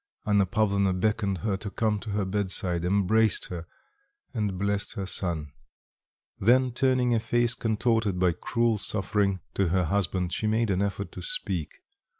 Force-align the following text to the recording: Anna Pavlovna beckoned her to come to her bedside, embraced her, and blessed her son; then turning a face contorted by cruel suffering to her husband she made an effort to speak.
Anna 0.25 0.47
Pavlovna 0.47 0.93
beckoned 0.93 1.37
her 1.45 1.55
to 1.57 1.69
come 1.69 1.99
to 1.99 2.09
her 2.09 2.25
bedside, 2.25 2.83
embraced 2.83 3.49
her, 3.49 3.67
and 4.33 4.57
blessed 4.57 4.93
her 4.93 5.05
son; 5.05 5.51
then 6.39 6.71
turning 6.71 7.13
a 7.13 7.19
face 7.19 7.53
contorted 7.53 8.17
by 8.17 8.31
cruel 8.31 8.79
suffering 8.79 9.41
to 9.53 9.67
her 9.67 9.83
husband 9.85 10.33
she 10.33 10.47
made 10.47 10.71
an 10.71 10.81
effort 10.81 11.11
to 11.11 11.21
speak. 11.21 11.83